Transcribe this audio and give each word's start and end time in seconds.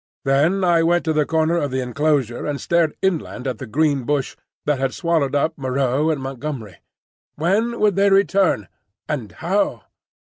Then 0.25 0.63
I 0.63 0.81
went 0.81 1.05
to 1.05 1.13
the 1.13 1.27
corner 1.27 1.57
of 1.57 1.69
the 1.69 1.79
enclosure 1.81 2.43
and 2.47 2.59
stared 2.59 2.97
inland 3.03 3.45
at 3.45 3.59
the 3.59 3.67
green 3.69 4.03
bush 4.03 4.35
that 4.65 4.79
had 4.79 4.95
swallowed 4.95 5.35
up 5.35 5.55
Moreau 5.59 6.09
and 6.09 6.19
Montgomery. 6.19 6.77
When 7.35 7.79
would 7.79 7.95
they 7.95 8.09
return, 8.09 8.67
and 9.07 9.31
how? 9.31 9.83